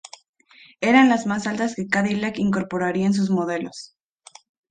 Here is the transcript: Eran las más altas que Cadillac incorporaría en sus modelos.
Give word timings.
Eran 0.79 1.09
las 1.09 1.27
más 1.27 1.45
altas 1.45 1.75
que 1.75 1.87
Cadillac 1.87 2.39
incorporaría 2.39 3.05
en 3.05 3.13
sus 3.13 3.29
modelos. 3.29 3.95